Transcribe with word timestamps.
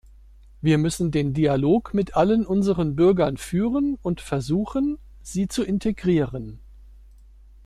Wir 0.61 0.79
müssen 0.79 1.11
den 1.11 1.35
Dialog 1.35 1.93
mit 1.93 2.15
allen 2.15 2.43
unseren 2.43 2.95
Bürgern 2.95 3.37
führen 3.37 3.99
und 4.01 4.19
versuchen, 4.19 4.97
sie 5.21 5.47
zu 5.47 5.63
integrieren. 5.63 6.57